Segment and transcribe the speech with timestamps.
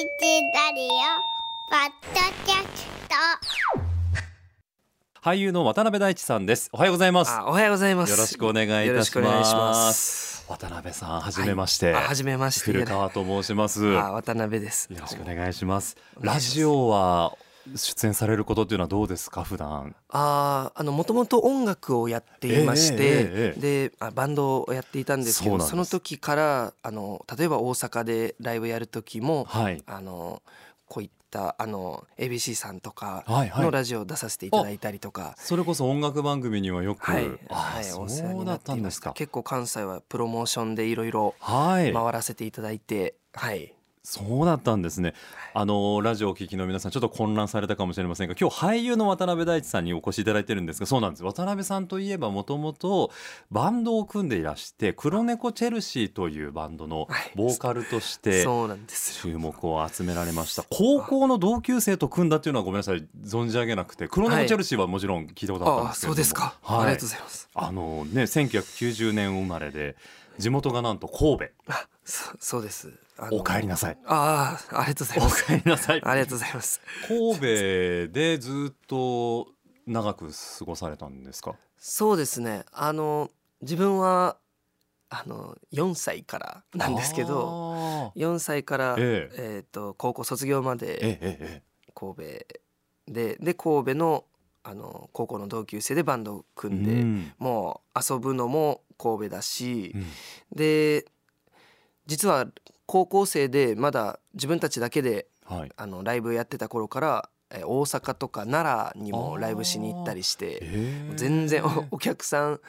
[0.00, 0.88] ラディオ
[1.68, 3.14] ポッドキャスト。
[5.20, 6.70] 俳優の渡辺大地さんです。
[6.72, 7.32] おはようございます。
[7.32, 8.10] あおはようございます。
[8.12, 10.46] よろしくお願いいたします。
[10.48, 12.72] 渡辺さんはじめまして、あはじめまして。
[12.72, 13.84] 古川と申します。
[13.84, 14.88] よあ渡辺です。
[14.90, 15.98] ろしくお願いします。
[16.18, 17.36] ラジオは
[17.76, 19.94] 出演されることっていうのはどうですか普段？
[20.08, 29.82] ああのもともと音楽をやっていまして、えええええであバンドをやっていたんですけどその時からあの例えば大阪でライブやる時もはい。
[29.86, 30.42] あの
[30.86, 33.64] こういったあの ABC さんとかはいはい。
[33.64, 35.34] のラジオを出させていただいたりとか。
[35.38, 39.12] それこそ音楽番組にはよく、はい、あ、はい、そお世話にうだなったんですか。
[39.12, 41.92] 結構関西はプロモーションでいろいろはい。
[41.92, 43.72] 回らせていただいて、はい、
[44.02, 45.14] そうだったんですね。
[45.52, 51.24] あのラジオをお聞きの皆さんちょっと混乱されたかもしれませんが今日俳優の渡辺大地さんにお越しいただいてるんですがそうなんです。
[51.24, 53.10] 渡辺さんといえばもともと
[53.50, 57.32] バンドを組んでいらして黒猫チェルシーというバンドのはい。
[57.34, 60.64] ボーカルとして注目を集められました。
[60.70, 67.48] 高校の同級生と組んだっていうのはごめんなさい存じ上げなくて黒猫チェルシーはもちろん聞いたことあったんああですけれども、そうですか、はい、ありがとうございます。
[67.54, 69.96] あのね1990年生まれで
[70.40, 71.44] 地元がなんと神戸。
[71.68, 72.92] あそそうです。
[73.30, 73.98] お帰りなさい。
[74.06, 75.44] ああありがとうございおます。
[75.46, 76.02] 帰りなさい。
[76.02, 76.80] ありがとうございます。
[77.06, 79.48] 神戸でずっと
[79.86, 81.54] 長く過ごされたんですか？
[81.78, 82.64] そうですね。
[82.72, 83.30] あの
[83.60, 84.36] 自分は
[85.10, 89.64] あの4歳からなんですけどど4歳から、ええ。
[89.70, 91.62] ー、と高校卒業まえでええ。
[91.94, 92.22] 神戸
[93.08, 94.24] でで神戸の
[94.62, 97.32] あの高校の同級生でバンドをえ組んで、うん。
[97.38, 100.06] もう遊ぶのも神戸だしう、ん。
[100.54, 101.06] で
[102.06, 102.46] 実は
[102.86, 105.72] 高校生でまだ自分たちだけではい。
[105.76, 112.60] あのライブやってた頃からえー大阪とか奈良にもライブしに行ったりしてええ全然おお客さん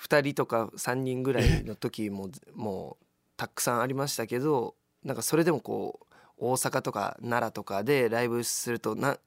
[0.00, 3.04] 2人とか3人ぐらいの時も もう
[3.36, 4.74] たくさんありましたけど
[5.04, 9.18] なんかそれでもこう大阪とか奈良とかでライブするとな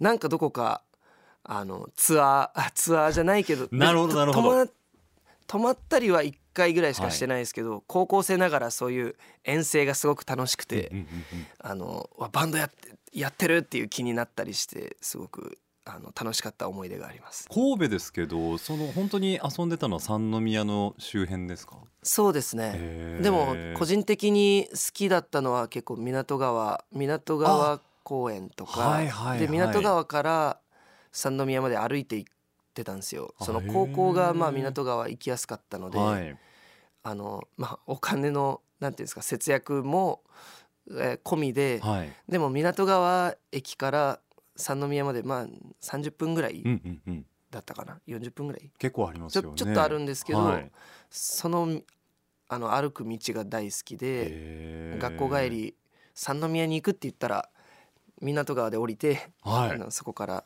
[0.00, 0.82] なんかどこか
[1.48, 4.70] あのツアーあツアーじゃないけどなるほどとなるほど。
[5.46, 9.14] 泊まったりは1回ぐらいしかしてないですけど、高校生ながらそういう
[9.44, 10.88] 遠征がすごく楽しくて。
[10.88, 17.48] うんうんうんあのわバンドやってやってるっていう気になったりしてすごくあの楽しかった思い出があります。
[17.48, 21.76] 神戸ですけどその本当に遊んでたのは三宮の周辺ですか？
[22.02, 23.20] そうですね。
[23.22, 29.38] でも個人的に好きだったのは結構港川港川公園とか、はいはいはい。
[29.38, 30.58] で港川から
[31.16, 32.32] 三宮まで歩いて行っ
[32.74, 33.34] てたんですよ。
[33.40, 36.36] その高校がまあ港川行きやすかったので、はい。
[37.02, 40.20] あのまあお金のなんていうんですか節約も、
[40.90, 42.12] えー込みで、はい。
[42.28, 44.20] でも港川駅から
[44.56, 45.46] 三宮までまあ
[45.82, 47.26] 30分ぐらいうんうんうん。
[47.50, 48.70] だったかな？40分ぐらい？
[48.78, 49.48] 結構ありますね。
[49.48, 50.70] ょちょっとあるんですけど、はい。
[51.10, 51.80] その
[52.48, 55.74] あの歩く道が大好きで学校帰り
[56.14, 57.48] 三宮に行くって言ったら
[58.20, 59.70] 港川で降りて、はい。
[59.70, 60.44] あのそこから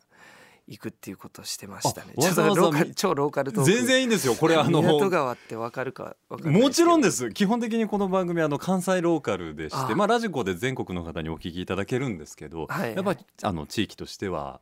[0.70, 2.14] 行くっていうことをしてましたね。
[2.16, 3.70] わざわざ超ローカルトーク。
[3.70, 4.34] 全然いいんですよ。
[4.36, 7.30] これあの港川ってわかるかもちろんでです。
[7.30, 14.60] 基本的にこの番組はあの関西ローカルでしてあまあ、ラジコで全国の方にお聞きいただけるんですけど、はいやっぱりあの地域としては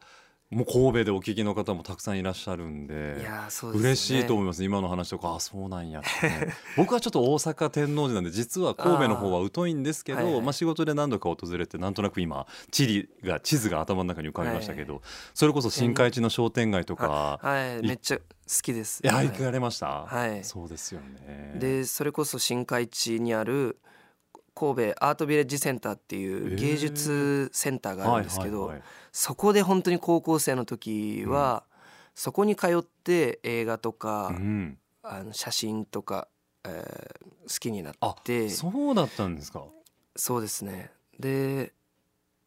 [0.50, 3.88] もう神戸でお聞きの方もたくさんいらっしゃるんでいやーそうですね。
[3.90, 6.54] 嬉しいと思います今の話とかあそうなんやってね。
[6.78, 10.42] 僕はちょっと大阪天王寺なんで実は神戸の方は疎いんですけどあーはいはい。
[10.42, 15.02] まあ、仕事で何度か訪れてなんとなく今地理が地図が頭の中に浮かびましたけど、
[15.34, 18.22] それこそ新海地の商店街とか、はいめっちゃ好
[18.62, 19.02] きです。
[19.04, 19.28] いやはい。
[19.28, 20.42] 行かれました、はい。
[20.44, 21.56] そうですよね。
[21.58, 23.76] でそれこそ新海地にある
[24.54, 28.88] 神戸アートビレッジセンターっていう芸術センターがあるんですけど、はいはいはい
[29.20, 31.64] そこで本当に高校生の時は、
[32.14, 34.78] そこに通って映画とか、うん。
[35.02, 36.28] あの写真とか、
[36.64, 38.48] えー好きになあって。
[38.48, 39.64] そうだったんですか？
[40.14, 40.92] そうですね。
[41.18, 41.72] で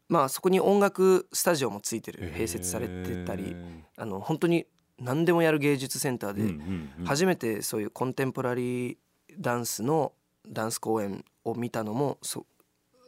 [0.07, 2.31] まあそこに音楽スタジオもついてる。
[2.33, 3.55] 併設されてたり。
[3.97, 4.67] あの本当に
[4.99, 6.55] 何でもやる芸術センターで、
[7.03, 8.97] 初めてそういうコンテンポラリー
[9.39, 10.13] ダンスの
[10.47, 12.45] ダンス公演を見たのもそ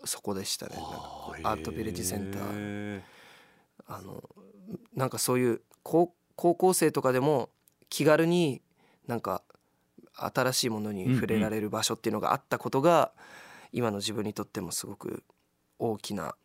[0.04, 0.76] そこでしたね。
[1.44, 2.42] アートビレッジセンター。
[2.52, 3.04] へ
[3.88, 4.24] あの
[4.96, 7.50] なんかそういう高高校生とかでも
[7.90, 8.62] 気軽に
[9.08, 9.44] なんか
[10.16, 13.12] 新しいものに触れられる場所っていうのがあったことが、
[13.72, 15.24] 今の自分にとってもすごく
[15.80, 16.36] 大きな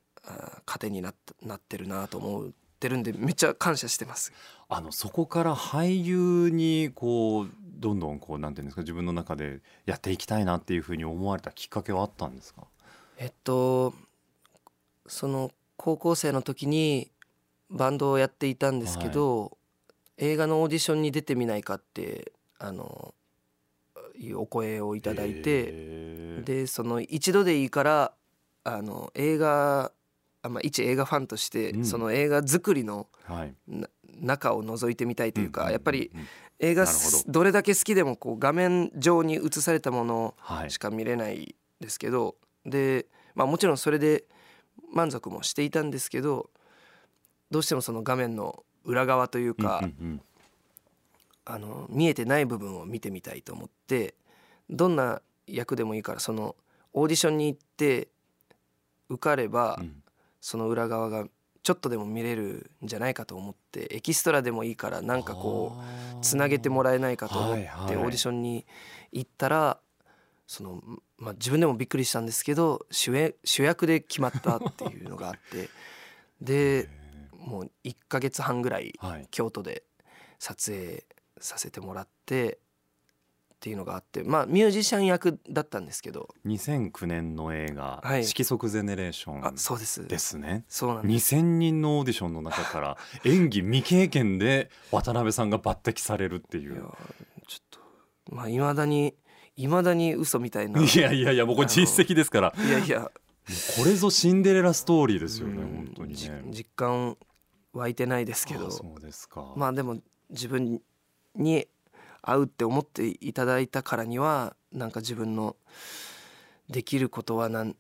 [0.67, 2.51] 糧になったなってるなと思っ
[2.81, 4.33] てるんでめっちゃ感謝してます。
[4.69, 12.65] あのそこから俳優にこうどんどんこうなんていうんですか自分の中でやっていきたいなっていうふうに思われたきっかけはあったんですか？
[13.19, 13.95] えっと
[15.07, 17.11] その高校生の時に
[17.71, 19.57] バンドをやっていたんですけど、
[20.17, 23.15] 映画のオーディションに出てみないかってあの
[24.19, 25.73] いうお声をいただいて
[26.43, 28.13] でその一度でいいから
[28.65, 29.93] あの映画
[30.43, 31.85] あまあ、一映画ファンとして、うん。
[31.85, 33.55] その映画作りのはい。
[33.67, 33.89] な
[34.21, 35.73] 中を覗いてみたいというか、んんんん。
[35.73, 36.11] やっぱり
[36.59, 36.91] 映画ど
[37.27, 40.71] どれだけ好きでもこう画面上に映されたものはい。
[40.71, 44.25] しか見れないですけど、で、まあ、もちろんそれで
[44.93, 46.51] 満足もしていたんですけど
[47.51, 50.21] どうしてもその画面の裏側というか、うんうん
[51.51, 54.15] あの見えてない部分を見てみたいと思って
[54.69, 56.55] どんな役でもいいからその
[56.93, 58.09] オーディションに行って
[59.09, 59.85] 受かれば、うん。
[59.85, 60.03] うん
[60.41, 61.27] その裏側が
[61.63, 65.77] ちょっとでも見れるんじゃないかと思ってエキストラでもいいからなんかこ
[66.17, 68.65] うつなげてもらえないかと思ってオーディションに
[69.13, 69.79] 行ったら
[70.47, 70.83] その、
[71.19, 75.69] まあ、自分でもびっくりしたんですけど主演主役で決まったっていうのがあって。
[76.41, 76.89] で
[77.39, 79.29] もう1ヶ月半ぐらいはい。
[79.31, 79.85] 京都で
[80.39, 81.05] 撮影
[81.41, 82.59] させてもらって
[83.55, 86.29] っていうのがあってまあミュージシャン役だったんですけど。
[86.47, 90.65] 2009年の映画はい「色即ゼネレーショあンそうです」ですね。
[90.69, 91.35] そうなんです。
[91.37, 96.75] 2000人のオーディションの中から 演技未経験で渡辺さんが抜擢されるっていいやう
[97.49, 97.81] ちょっと
[98.35, 99.15] まあいまだに
[99.57, 100.81] いまだに嘘みたいな。
[100.81, 102.55] いやいやいやもうこれ実績ですから。
[102.57, 103.11] いやいや。
[103.77, 107.17] これぞシンデレラストーリーですよねうん本当にじね実感
[107.79, 108.69] 湧いてないですけど。
[109.57, 109.99] まあでも
[110.31, 110.83] 自分
[111.35, 111.69] に
[112.21, 115.57] 合うって思っていただいたからにはなんか自分の
[116.69, 117.77] できることはなん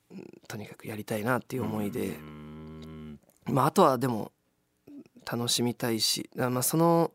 [0.46, 2.16] とにかくやりたいなっていう思いで。
[3.44, 4.32] まああとはでも
[5.30, 7.10] 楽しみたいしあまあその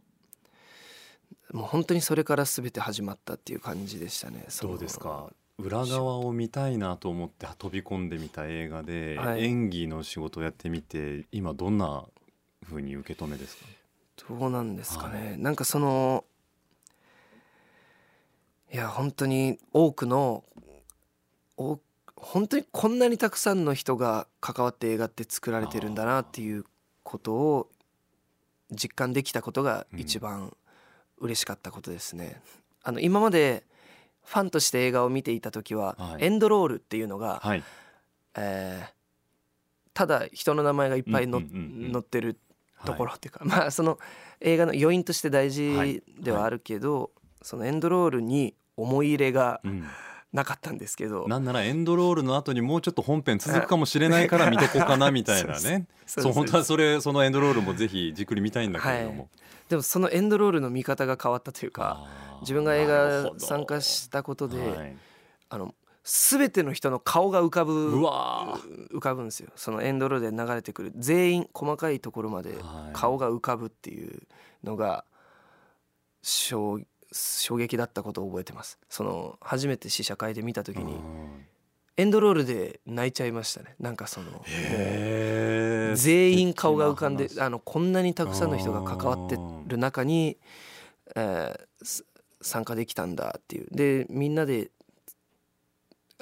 [1.51, 4.45] もう本当にそれから全て始まったっていう感じでしたね。
[4.61, 5.31] どうですか？
[5.59, 9.43] 裏側を見たいなと思って飛び込んでみた映画で、はい。
[9.43, 12.05] 演技の仕事をやってみて今どんな
[12.63, 13.65] 風に受け止めですか？
[14.29, 16.23] どうなんですかね、なんかその
[18.71, 20.43] いや本当に多くの
[21.57, 21.79] お
[22.15, 26.63] 本当にこんなにたくさんの人が関わって映画って作られてるんだなっていう
[27.03, 27.69] ことを
[28.71, 30.55] 実感できたことが一番
[31.19, 32.41] 嬉しかったことですね。
[32.83, 33.63] あの今まで
[34.23, 36.25] ファンとして映画を見ていた時は、はい。
[36.25, 37.63] エンドロールっていうのが、はい。
[38.35, 38.93] えー
[39.95, 41.43] ただ人の名前がいっぱい載
[41.99, 42.39] ってる
[42.85, 43.99] ところろっていうか、 まあその
[44.39, 46.01] 映画の余韻として大はい。
[46.01, 49.85] 事ではあるけど、そのエンドロールに思い入れがうん、
[50.31, 51.27] なかったんですけど。
[51.27, 55.87] なんならエンドロールの後にもうちょっと本編続くかもしれないから 見とこうかなみたいなね。
[56.05, 59.29] そうそう本当はそそれそのエンドロールもぜひじっくり見たいんだけれども、
[59.69, 62.05] でもそのエンドロールの見方が変わったというか
[62.41, 64.97] 自分が映画参加したことで、はい。
[65.49, 68.59] あの全ての人の顔が浮かぶうわ
[68.91, 69.49] 浮かぶんですよ。
[69.55, 72.93] そのエンドロールで流れてくる全員細かいところまではい。
[72.93, 74.21] 顔が浮かぶっていう
[74.63, 75.05] のが
[76.21, 78.79] 衝衝撃だったことを覚えてます。
[78.89, 81.45] その初めて試写会で見た時にうん。
[81.95, 83.75] エンドロールで泣いちゃいましたね。
[83.79, 84.43] なんかその
[85.95, 90.37] 全員顔が浮かんであのこんなにたくさんの人が関わってる中に、
[91.15, 92.05] えーす
[92.41, 93.67] 参加できたんだっていう。
[93.71, 94.71] でみんなで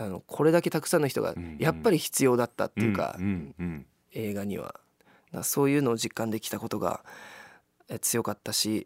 [0.02, 3.18] あのこれだけたくさんの人がやっぱり必要だったっていうか、
[4.14, 4.80] 映画には。
[5.44, 7.06] そういうのを実感できたことが
[7.88, 8.86] え強かったし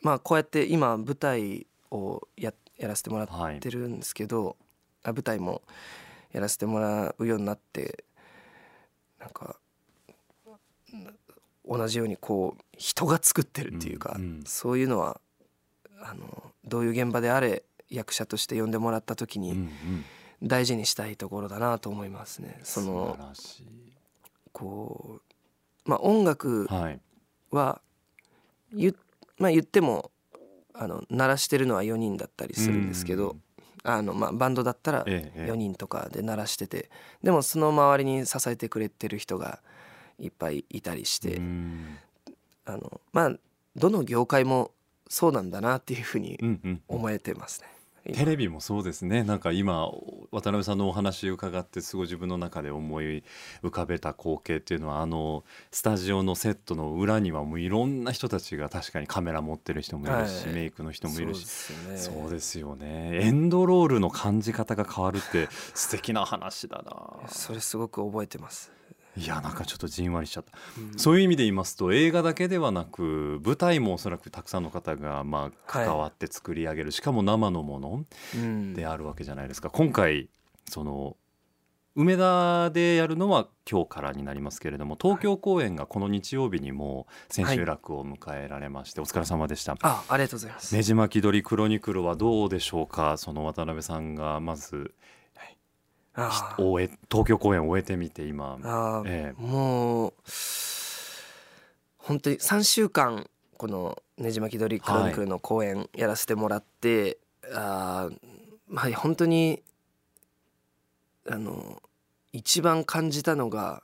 [0.00, 4.56] まあこうやって今舞台をややらせてもらはいってるんですけど、
[5.02, 5.62] あ舞台も
[6.32, 8.04] やらせてもらうようになって
[9.18, 9.56] なんか
[11.66, 14.44] 同じようにこう人が作ってるっていうか、うんうん。
[14.44, 15.20] そういうのは
[16.00, 20.04] あのどういう現場であれ役者として呼んでもらった時にうんうん
[20.42, 22.60] 大事にしたいところだなと思いますね。
[22.62, 23.18] そ素の
[24.52, 25.20] こ
[25.86, 26.66] うまあ音楽
[27.50, 27.80] は
[28.72, 28.94] 言,、
[29.38, 30.10] まあ、言っても
[30.72, 33.42] あの鳴らしてるのは4人だったりするんですけど、うん
[33.84, 35.52] あのまあ、バンドだったらええええ。
[35.52, 36.90] 4人とかで鳴らしてて
[37.22, 39.60] でもその周りに支えてくれてる人が
[40.18, 41.98] いっぱいいたりして、うん。
[42.64, 43.32] あのまあ
[43.76, 44.72] どの業界も
[45.08, 46.38] そうなんだなっていうふうに
[46.88, 47.68] 思えてますね。
[48.08, 48.16] 今。
[48.16, 49.24] テレビもそうですね。
[49.24, 49.86] なんか今
[50.30, 53.24] 渡辺さんのお話伺ってすごい自分の中で思い
[53.62, 60.54] 浮かべた光景っていうのはあのスタジオのセットの裏にはもういろんな人たちが確かにカメラ持ってる人もいるし、はい。
[60.54, 61.46] メイクの人もいるし。
[61.96, 63.10] そうですよね。
[63.22, 67.28] エンドロールの感じ方が変わるって素敵な話だな。
[67.28, 68.72] それすごく覚えてます。
[69.16, 70.98] いやなんかちょっとじんわりしちゃった、うん。
[70.98, 78.04] そういう意味で言いますと映画だけではなく舞台もおそらくたくさんの方がまあ関わって作り上げる、しかも生のもの
[78.34, 78.74] うん。
[78.74, 79.70] であるわけじゃないですか。
[79.70, 80.28] 今回
[80.68, 81.16] その
[81.94, 89.78] 梅田でやるのは今日からになりますけれども東京公演がこの日曜日にも千秋楽を迎えられまして、お疲れ様でした。
[89.80, 90.74] あありがとうございます。
[90.74, 93.16] ねじ巻き鳥クロニクルはどうでしょうか。
[93.16, 94.94] その渡辺さんがまず
[96.58, 98.58] 終え東京公演を終えてみて今。
[99.06, 99.40] ええ。
[99.40, 100.12] もう
[101.98, 107.18] 本当に3週間この「ねじ巻き鳥クロニクル」の公演やらせてもらって、
[107.52, 108.18] あー
[108.68, 109.62] まあ本当に
[111.28, 111.82] あの
[112.32, 113.82] 一番感じたのが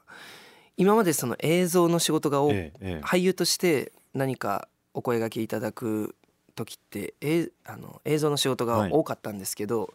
[0.77, 3.05] 今までその映像の仕事が多ええええ。
[3.05, 6.15] 俳優として何かお声がけいただく
[6.55, 9.93] 時ってえあの映像の仕事が多かったんですけど、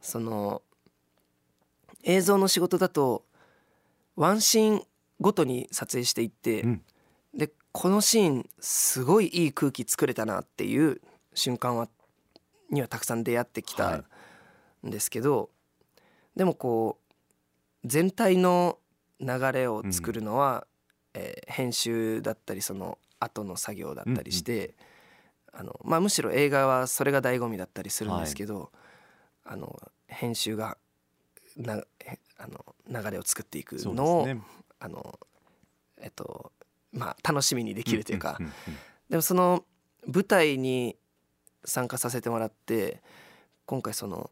[0.00, 0.62] その
[2.04, 3.24] 映像の仕事だと
[4.16, 4.82] ワンシーン
[5.20, 6.82] ごとに撮影していって、うん。
[7.34, 11.00] でこのシーンすごいいい空気作れたなっていう
[11.34, 11.88] 瞬間は
[12.70, 14.04] にはたくさん出会ってきた
[14.84, 15.50] んですけど、
[16.34, 17.14] でもこう
[17.84, 18.78] 全体の
[19.20, 20.66] 流れを作るのは、
[21.14, 24.74] えー編集だったりその後の作業だったりして、
[25.52, 28.70] あのまあ、むしろ映画はそれが醍醐味だったりするんですけど、
[29.44, 30.78] あの編集が
[31.56, 34.40] なへあの流れを作っていくのを、ね
[34.78, 35.18] あの
[36.00, 36.52] えっと
[36.92, 38.52] まあ楽しみにできるというか、んんん
[39.10, 39.64] でもその
[40.06, 40.96] 舞台に
[41.64, 43.02] 参加させてもらって
[43.66, 44.30] 今回その、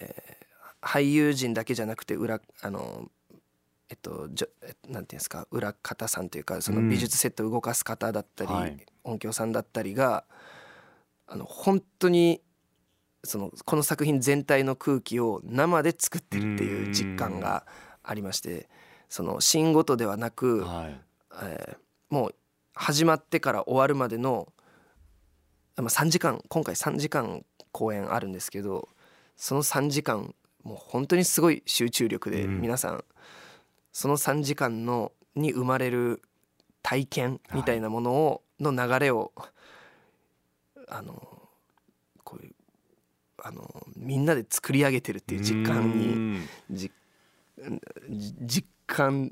[0.00, 0.38] えー
[0.80, 3.10] 俳優陣だけじゃなくて裏あの
[3.90, 6.88] えっとじょえなんていうんですか裏方さんというかそのうん。
[6.88, 8.76] 美術セットを動かす方だったり、はい。
[9.04, 10.24] 音響さんだったりが
[11.26, 12.42] あの本当に
[13.28, 17.66] そのこの作品全体の空気を生で作ってるっていう実感が
[18.02, 18.68] ありまして
[19.08, 21.00] そのシーンごとではなく、はい。
[21.42, 21.76] えー
[22.10, 22.34] もう
[22.74, 24.52] 始まってから終わるまでの、
[25.76, 28.88] まあ、3時間今回3時間公演あるんですけど
[29.36, 32.60] その3時間もう本当にすごい集中力でうん。
[32.60, 33.04] 皆さん、
[33.92, 36.22] その3時間のに生まれる
[36.82, 39.32] 体験みたいなものを、の流れを
[40.88, 41.37] あの
[43.48, 45.98] あのみんなで作り上げてるっていう実感
[46.68, 46.90] に
[48.42, 49.30] 実感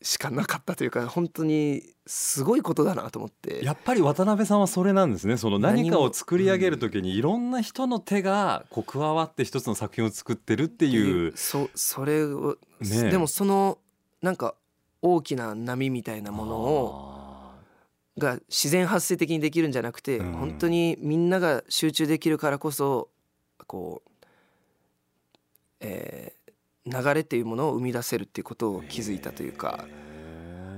[0.00, 3.62] しかなかったというか本当にすごいことだなと思って。
[3.64, 5.36] やっぱり渡辺さんはそれなんですね。
[5.36, 13.10] その何かを作り上げる時にいろんな人の手がこう加わって一つの作品を作ってるっていうそそれを、ねえ。
[13.10, 13.78] でもその
[14.22, 14.54] なんか
[15.02, 17.58] 大きな波みたいなものをあ
[18.16, 20.32] が自然発生的にできるんじゃなくて、うん。
[20.32, 23.08] 本当にみんなが集中できるからこそ
[23.66, 24.26] こう、
[25.80, 26.38] えー
[26.90, 29.84] 流れっていうものを生み出せるっていうことをー気づいたというか。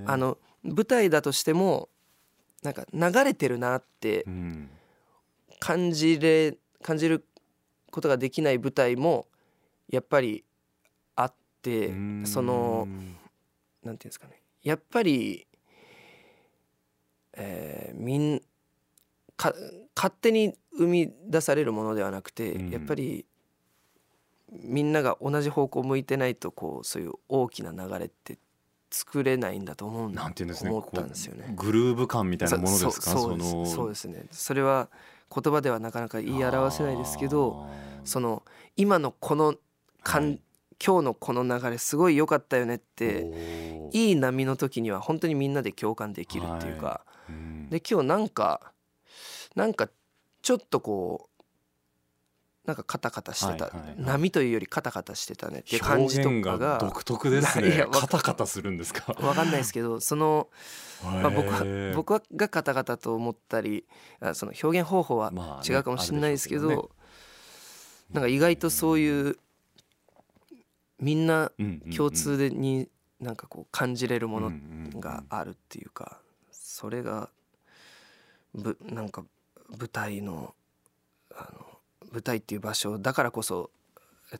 [0.07, 1.89] あの舞台だとしても
[2.63, 4.71] なんか流れてるなってうん。
[5.61, 7.25] 感じれ感じる
[7.93, 9.29] ことができない舞台も
[9.89, 10.45] やっぱり
[11.15, 12.27] あってうん。
[12.27, 12.89] その
[13.85, 14.43] なんていうんですかね。
[14.65, 15.47] やっぱり、
[17.35, 18.43] えーみん
[19.37, 19.55] か
[20.00, 22.71] 勝手に生み出されるものではなくて、うん。
[22.71, 23.26] やっぱり
[24.50, 28.38] みんなが同じ方向を向いてないとこうそういう大きな流れって
[28.90, 30.71] 作れないんだと思うんなんていうんですね。
[30.71, 31.52] 思ったんですよね。
[31.54, 33.11] グルーヴ感みたいなものですか？
[33.11, 34.25] そそうですのそうですね。
[34.30, 34.88] それは
[35.35, 37.69] 言葉ではなかなか言い表せないですけど
[38.04, 38.42] その
[38.76, 39.57] 今のこの
[40.02, 40.40] 感、はい。
[40.83, 47.69] 今日のこの流れすごい良かったよねっていい波の時には本当にみんなで共感できるっていうか、うん。
[47.69, 48.73] で今日なんか
[49.54, 49.88] なんか
[50.42, 51.30] ちょっとこう
[52.66, 59.12] なんかカタカタしてた、波というよりカタカタしてたねっていう感じとかが独特です いねカタカタするんですか。
[59.21, 60.49] わかんないですけどその
[61.02, 63.87] まあ、僕は僕はがカタカタと思ったり
[64.21, 66.88] あその表現方法はまあね違うかもしれないですけど,、あるでしょう
[68.11, 69.38] けなんか意外とそういう
[70.99, 71.50] みんな
[71.97, 72.88] 共通でに
[73.19, 74.52] なんかこう感じれるもの
[75.00, 77.30] があるっていうかそれが
[78.54, 79.25] ぶなんか
[79.79, 80.55] 舞台の
[81.35, 81.67] あの
[82.12, 83.71] 舞台っていう場所だからこそ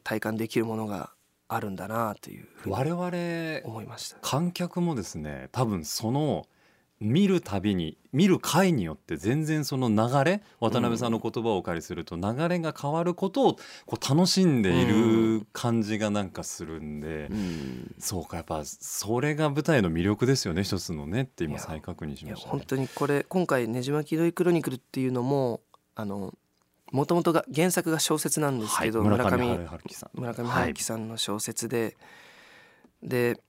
[0.03, 1.11] 体感できるものが
[1.49, 4.19] あるんだなというふうに我々思いました。
[4.23, 6.47] 観客もですね多分その
[7.01, 17.95] 見るたびに見る回によって全然その流れ渡辺さんの言葉をお借りすると流れが変わることをこう楽しんでいる感じがなんかするんで、うん。
[17.99, 22.51] そうかやっぱそれが舞台の魅力ですよね一つのねって今再確認しました、ね。
[22.51, 25.63] 本当にこれ今回「ねじまきどいクロニクル」っていうのも
[25.95, 26.35] あの
[26.93, 30.21] もともとが原作が小説なんですけど、はい、村上春春樹さん。
[30.21, 31.97] 村上春樹さんの小説で、
[33.03, 33.41] で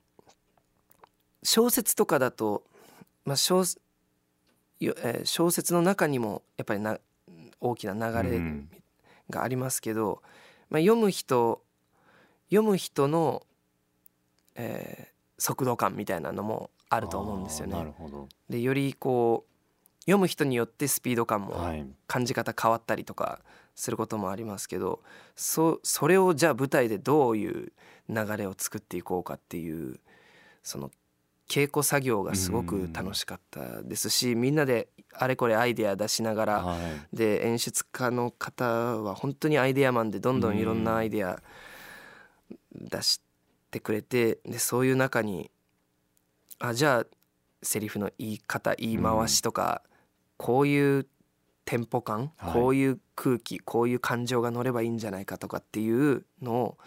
[1.43, 2.63] 小説とかだと、
[3.25, 3.63] まあ小
[4.80, 7.00] よえー小説の中にもやっぱりな
[7.60, 8.70] 大きな流れうん。
[9.30, 10.22] がありますけど、
[10.70, 11.62] まあ、読む人
[12.50, 13.44] 読む人の、
[14.56, 15.12] えー
[15.42, 17.74] 速度感みたいなのもあると思うんですよね。
[17.74, 17.86] あーな。
[17.86, 18.30] るほど。
[18.48, 21.84] でよりこう読む人によってスピード感もはい。
[22.06, 23.40] 感じ方変わったりとか
[23.74, 25.01] することもありますけど
[25.36, 27.72] そそれをじゃあ舞台でどういう
[28.08, 30.00] 流れを作っていこうかっていう
[30.62, 30.92] その
[31.51, 36.79] 稽古作業がすごく楽しかったですしみんなであれこれアイデア出しながらはい。
[37.15, 41.41] で演出家の方は本当にアイデアマンでどんどんいろんなアイデア
[42.74, 43.22] 出し
[43.70, 45.51] てくれてでそういう中に
[46.60, 47.05] あじゃあ
[47.63, 49.81] セリフの言い方言い回しとか、
[50.38, 51.08] こういう
[51.65, 52.53] テンポ感、はい。
[52.53, 56.77] こういう空気こういう感情が乗ればいいんじゃないかとかっていうのを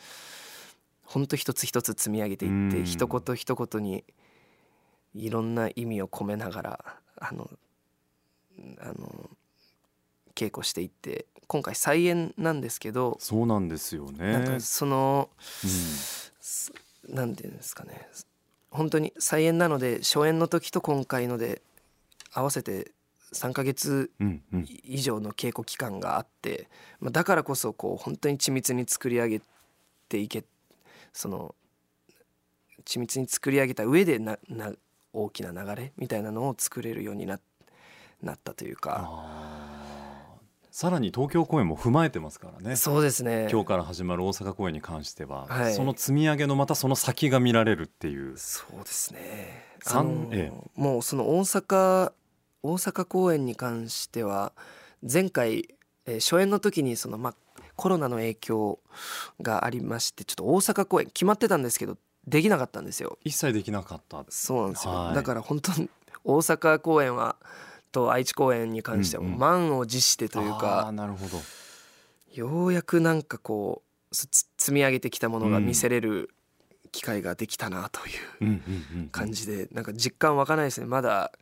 [1.04, 2.84] 本当一つ一つ積み上げていって、うん。
[2.84, 4.04] 一言一言に
[5.14, 6.84] いろんな意味を込めながら
[7.16, 7.50] あの
[8.80, 9.30] あの
[10.34, 14.32] 稽古していって今回再演なんですけど、そうなんですよね。
[14.32, 15.28] なんかその
[15.62, 15.70] うん。
[16.40, 16.72] す
[17.08, 18.08] なんていうんですかね。
[18.70, 21.62] 本当に再演なので初演の時と今回ので
[22.32, 22.90] 合わせて
[23.32, 24.10] 3ヶ月
[24.82, 26.68] 以上の稽古期間があって、
[27.00, 29.42] まあ、だからこそこう本当に緻密に作り上げ
[30.08, 30.44] ていけ
[31.12, 31.54] その
[32.84, 34.72] 緻密に作り上げた上でなな
[35.14, 37.40] 大きな流れみたいなのを作れるようにな
[38.22, 39.10] なったというか。
[40.70, 42.74] さらに東京公演も踏まえてますからね。
[42.74, 43.48] そうですね。
[43.48, 45.74] 今日から始まる大阪公演に関しては、はい。
[45.74, 48.36] その積み上げのまたその先が見られるっていう。
[48.36, 49.64] そうですね。
[49.84, 52.12] 三あのえもうその大阪
[52.64, 54.52] 大阪公演に関しては
[55.00, 55.68] 前回、
[56.06, 57.34] えー初演の時にそのまあ
[57.76, 58.80] コロナの影響
[59.40, 63.18] がありましてちょっと大阪公演決まってたんですけどできなかったんですよ。
[63.24, 64.24] 一切できなかった。
[64.28, 64.92] そうなんですよ。
[64.92, 65.14] はい。
[65.14, 65.88] だから本当に
[66.24, 67.36] 大阪公演は
[67.92, 69.38] と愛知公演に関してはうんうん。
[69.38, 71.40] 満を持してというあーか、なるほど。
[72.32, 76.30] ようやくなんかこうつ積み上げてきたものが見せれる
[76.92, 78.14] 機会ができたなという。
[78.40, 78.54] うんうん
[79.00, 80.86] うん感じでなんか実感湧かないですね。
[80.86, 81.32] まだ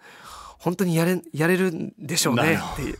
[0.58, 2.98] 本当にやれやれるんでしょうねっていう。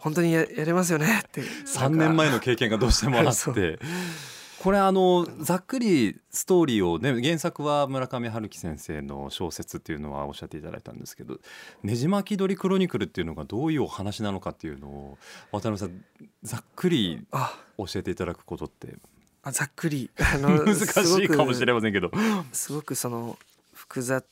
[0.00, 3.78] 本当にややれますよねって3年前の経験がどうしてもあって
[4.62, 11.38] これあのざっくりストーリーをね原作は村上春樹先生の小説っていうのはおっしゃっていただいたんですけど
[11.82, 15.18] 「ねじ巻き鳥クロニクル」っていうのがどういうお話なのかっていうのを
[15.50, 16.04] 渡辺さん
[16.42, 18.96] ざっくりあ教えていただくことって。
[19.42, 20.10] あざっくり。
[20.18, 20.90] あの 難し
[21.24, 22.10] いかもしれませんけど。
[22.52, 23.38] すごくその
[23.72, 24.26] 複雑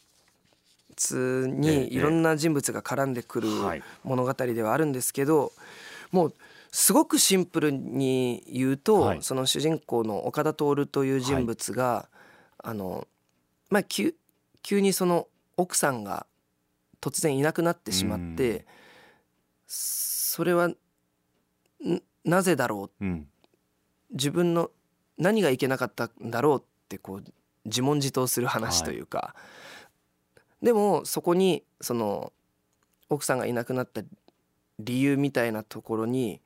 [1.14, 3.82] ええにいろんな人物が絡んでくるはい。
[4.04, 5.52] 物語ではあるんですけど
[6.12, 6.34] もう
[6.80, 9.18] すごくシンプルに言うと、はい。
[9.20, 12.08] その主人公の岡田徹という人物が、
[12.56, 13.08] あの
[13.68, 14.14] まあ急
[14.62, 16.24] 急にその奥さんが
[17.00, 18.64] 突然いなくなってしまって
[19.66, 20.76] それはん
[22.24, 23.04] なぜだろう？
[23.04, 23.26] うん。
[24.12, 24.70] 自分の
[25.18, 27.24] 何がいけなかったんだろうってこう
[27.64, 29.34] 自問自答する話というか、
[30.62, 32.32] でもそこにその
[33.10, 34.02] 奥さんがいなくなった
[34.78, 36.40] 理由みたいなところに、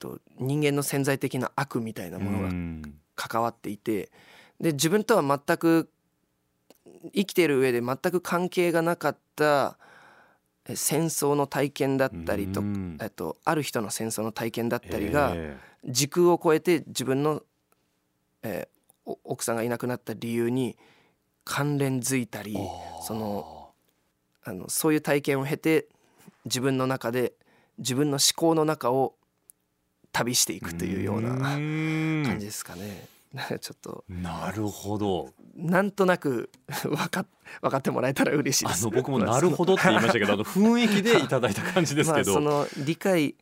[0.00, 3.00] と、人間の潜在的な悪みたいなものがうん。
[3.14, 4.10] 関わっていて
[4.60, 5.90] で自分とは全く
[7.14, 9.76] 生きている上で全く関係がなかった
[10.66, 12.98] え戦争の体験だったりと、うん。
[13.00, 17.42] えっと、ある人の戦争の体験だったりが、え時空を超えて自分の、
[18.42, 20.76] えーお奥さんがいなくなった理由に
[21.44, 22.68] 関連づいたりえ
[23.02, 23.72] その
[24.44, 25.86] あのそういう体験を経て
[26.44, 27.32] 自分の中で
[27.78, 29.14] 自分の思考の中を
[30.12, 33.06] 旅していくというような感感じですかね。
[33.60, 34.04] ちょっと。
[34.08, 35.32] なるほど。
[35.54, 36.50] なんとなく
[36.82, 37.26] 分か
[37.60, 38.82] 分かってもらえたら嬉しいです。
[38.82, 43.36] あの僕も なるほどって言いましたけどあの雰囲気でいただいた感じですけど、まあ、その理解。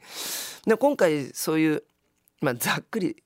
[0.67, 1.85] で今回そういう、
[2.43, 3.23] まあ、ざっくり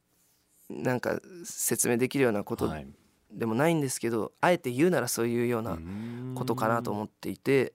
[0.70, 2.87] なんか説明できるようなことはい。
[3.33, 5.78] でもないんですけど、あえて言うならそういうような
[6.35, 7.72] ことかなと思っていて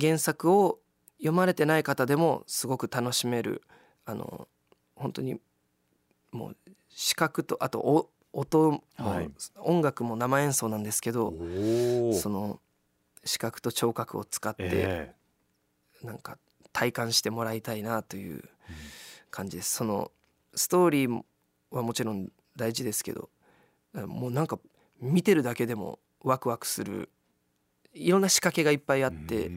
[0.00, 0.80] 原作を
[1.18, 3.62] 読まれてない方でもすごく楽しめる
[4.06, 4.48] あの
[4.98, 5.40] 本当に
[6.32, 6.56] もう
[6.90, 9.30] 視覚とあとお音も、はい。
[9.60, 11.32] 音楽も生演奏なんですけど
[12.12, 12.60] その
[13.24, 15.14] 視覚と聴覚を使って、え
[16.02, 16.38] なんか
[16.72, 18.42] 体感してもらいたいなという
[19.30, 19.76] 感じです。
[19.76, 20.10] その
[20.54, 21.22] ストーリー
[21.70, 23.30] はもちろん大事ですけど
[23.94, 24.58] もうなんか
[25.00, 27.10] 見てるだけでもワクワクする
[27.94, 29.50] いろんな仕掛けがいっぱいああって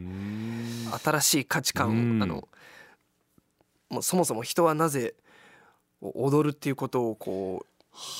[1.02, 2.48] 新しい価値観あの
[3.88, 5.14] もうそもそも人はなぜ
[6.02, 7.64] 踊るっていうことをこ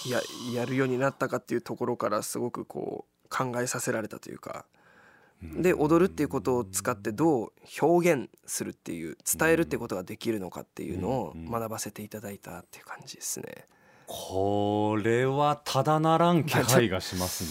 [0.07, 0.21] うや
[0.55, 4.67] やるようになったかっていうところからすごくこう考えさせられたというか
[5.43, 13.67] で踊るっていうことを使ってどう表現するっていう伝えるってことができるのかっていうのをうん学ばせていただいたっていう感じですね。
[14.07, 17.45] これはただならん気配がします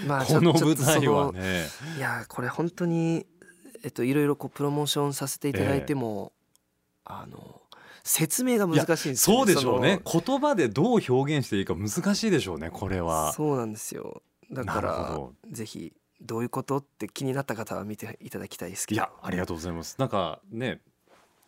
[0.00, 0.06] ね。
[0.06, 1.66] まあこの舞台はのね。
[1.98, 3.26] いやこれ本当に
[3.84, 6.32] えっと、いろいろこうプロモーションさせていただいても、
[7.04, 7.53] あの
[8.04, 10.00] 説明が難しいんですよそうでしょうね。
[10.06, 13.32] そ言葉でどう表現していいか難しいでしょうねこれのは。
[13.32, 14.22] そうなんですよ。
[14.52, 19.00] だからほぜひどういうことって気になった方は見ていただきたいですけど。
[19.00, 19.96] いやありがとうございます。
[19.98, 20.80] なんかね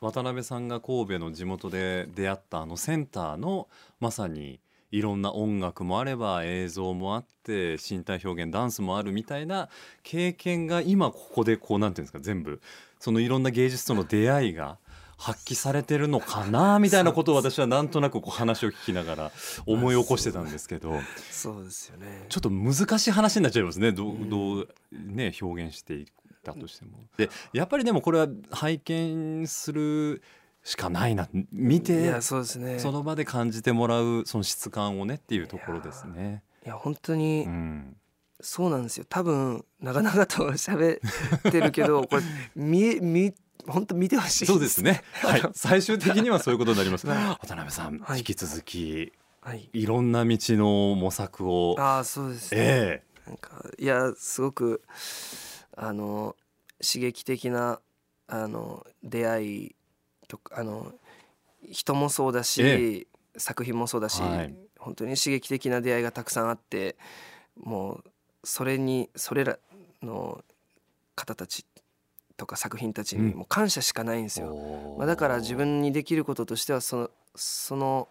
[0.01, 3.69] 渡辺さんが神戸の地元で出会ったあのセンターの
[4.01, 9.69] まさにいろんな音楽もあれば映像もあって身体表現ダンスもあるみたいな
[10.03, 12.61] 経験が今ここでこうなんていうんですか全部
[12.99, 14.79] そのいろんな芸術との出会いが
[15.17, 19.33] 発揮されてるのかなみたいなことを私はなんとなくこう話を聞きながら
[19.67, 21.01] 思い起こしてたんですけど
[21.31, 22.27] そうですよね。
[22.29, 23.93] ちょっと難しい話になっちゃいますね。
[23.93, 26.07] どうどうね表現していっ
[26.43, 26.99] たとしても。
[27.17, 30.23] でやっぱりでもこれは拝見する
[30.63, 31.29] しかないな。
[31.51, 32.79] 見いてやそうですね。
[32.79, 36.43] その場で感じてもらうその質感をねっていうところですね。
[36.65, 37.97] いや本当に、うん、
[38.41, 39.07] そうなんですよ。
[39.09, 40.99] 多分長々と喋
[41.49, 42.23] ってるけどこれ
[42.55, 43.35] 見見
[43.69, 45.03] 本当見てほしいそうですね。
[45.23, 45.43] はい。
[45.55, 47.07] 最終的にはそういうことになります。
[47.09, 47.47] はい。
[47.47, 48.19] 渡辺さん、はい。
[48.19, 49.69] 引き続きはい。
[49.73, 54.83] いろんな道の模索を、ああそうですね、えなんかいやすごく
[55.77, 56.37] あの
[56.81, 57.81] 刺激的な
[58.27, 59.77] あの出会い
[60.27, 60.93] とかあの
[61.71, 63.07] 人もそうだし、え。
[63.39, 64.55] 作品もそうだし、はい。
[64.79, 66.97] 本当に刺激的な出会いがたくさんあって
[67.57, 68.05] もう
[68.45, 69.59] それにそれら
[70.03, 70.45] の
[71.15, 71.67] 方たち
[72.37, 74.97] とか作品たちにうんもう感謝しかないんですえよ。
[74.99, 78.09] まあ、だから自分にできることとしてはそのその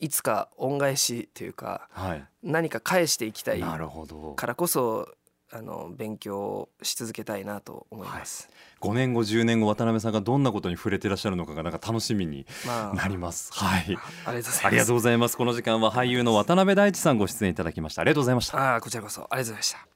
[0.00, 4.34] いつか恩返しというかはい、何か返していきたいなるほど。
[4.34, 5.08] からこそ
[5.52, 8.48] あの勉強し続けたいなと思います。
[8.80, 13.52] 5年後10年後渡辺さんがどんなことに触れてらっしゃるのかがなんか楽しみにまあなります。
[13.52, 13.80] はい。
[13.80, 14.66] ありがとうございます。
[14.66, 15.36] ありがとうございます。
[15.36, 18.02] この時間は俳優の渡辺大地さんご出演いただきました。
[18.02, 18.58] ありがとうございました。
[18.58, 19.93] ああこちらこそありがとうございました。